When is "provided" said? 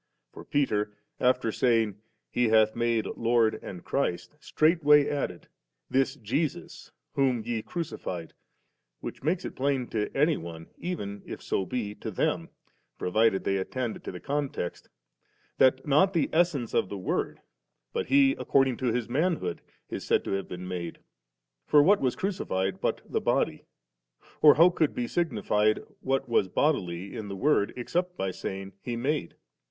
12.97-13.43